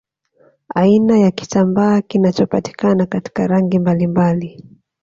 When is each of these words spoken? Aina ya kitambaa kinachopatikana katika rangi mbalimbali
Aina 0.75 1.17
ya 1.17 1.31
kitambaa 1.31 2.01
kinachopatikana 2.01 3.05
katika 3.05 3.47
rangi 3.47 3.79
mbalimbali 3.79 4.63